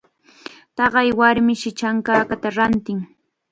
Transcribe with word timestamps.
Taqay 0.77 1.09
warmish 1.19 1.67
chankakata 1.79 2.49
rantin. 2.57 2.99